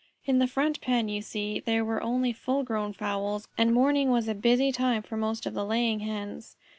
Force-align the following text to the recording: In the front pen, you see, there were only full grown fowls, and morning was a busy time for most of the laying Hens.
In 0.25 0.39
the 0.39 0.47
front 0.47 0.81
pen, 0.81 1.09
you 1.09 1.21
see, 1.21 1.59
there 1.59 1.85
were 1.85 2.01
only 2.01 2.33
full 2.33 2.63
grown 2.63 2.91
fowls, 2.91 3.47
and 3.55 3.71
morning 3.71 4.09
was 4.09 4.27
a 4.27 4.33
busy 4.33 4.71
time 4.71 5.03
for 5.03 5.15
most 5.15 5.45
of 5.45 5.53
the 5.53 5.63
laying 5.63 5.99
Hens. 5.99 6.55